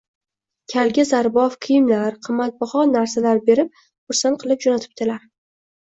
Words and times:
Kalga 0.71 1.03
zarbof 1.09 1.57
kiyimlar, 1.65 2.17
qimmatbaho 2.27 2.83
narsalar 2.97 3.45
berib, 3.51 3.85
xursand 4.07 4.43
qilib 4.45 4.65
jo‘natibdilar 4.67 5.29